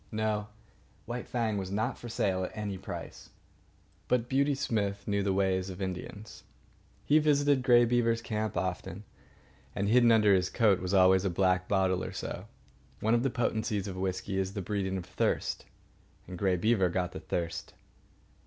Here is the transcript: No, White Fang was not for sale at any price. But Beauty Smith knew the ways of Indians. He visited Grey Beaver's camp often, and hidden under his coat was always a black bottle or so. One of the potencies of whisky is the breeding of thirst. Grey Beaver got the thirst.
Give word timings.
No, 0.11 0.47
White 1.05 1.27
Fang 1.27 1.59
was 1.59 1.69
not 1.69 1.95
for 1.95 2.09
sale 2.09 2.43
at 2.43 2.57
any 2.57 2.75
price. 2.75 3.29
But 4.07 4.27
Beauty 4.27 4.55
Smith 4.55 5.07
knew 5.07 5.21
the 5.21 5.31
ways 5.31 5.69
of 5.69 5.79
Indians. 5.79 6.41
He 7.05 7.19
visited 7.19 7.61
Grey 7.61 7.85
Beaver's 7.85 8.23
camp 8.23 8.57
often, 8.57 9.03
and 9.75 9.87
hidden 9.89 10.11
under 10.11 10.33
his 10.33 10.49
coat 10.49 10.79
was 10.79 10.95
always 10.95 11.23
a 11.23 11.29
black 11.29 11.67
bottle 11.67 12.03
or 12.03 12.13
so. 12.13 12.47
One 12.99 13.13
of 13.13 13.21
the 13.21 13.29
potencies 13.29 13.87
of 13.87 13.95
whisky 13.95 14.39
is 14.39 14.53
the 14.55 14.61
breeding 14.63 14.97
of 14.97 15.05
thirst. 15.05 15.65
Grey 16.35 16.55
Beaver 16.55 16.89
got 16.89 17.11
the 17.11 17.19
thirst. 17.19 17.75